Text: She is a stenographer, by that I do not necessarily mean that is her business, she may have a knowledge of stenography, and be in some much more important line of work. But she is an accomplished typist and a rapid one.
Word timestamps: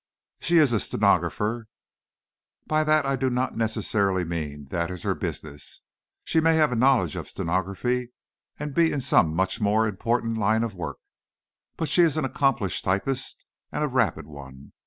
She 0.39 0.57
is 0.57 0.73
a 0.73 0.79
stenographer, 0.79 1.67
by 2.65 2.83
that 2.85 3.05
I 3.05 3.15
do 3.15 3.29
not 3.29 3.55
necessarily 3.55 4.23
mean 4.25 4.65
that 4.71 4.89
is 4.89 5.03
her 5.03 5.13
business, 5.13 5.81
she 6.23 6.39
may 6.41 6.55
have 6.55 6.71
a 6.71 6.75
knowledge 6.75 7.15
of 7.15 7.27
stenography, 7.27 8.09
and 8.57 8.73
be 8.73 8.91
in 8.91 8.99
some 8.99 9.31
much 9.35 9.61
more 9.61 9.87
important 9.87 10.39
line 10.39 10.63
of 10.63 10.73
work. 10.73 10.97
But 11.77 11.87
she 11.87 12.01
is 12.01 12.17
an 12.17 12.25
accomplished 12.25 12.83
typist 12.83 13.45
and 13.71 13.83
a 13.83 13.87
rapid 13.87 14.25
one. 14.25 14.73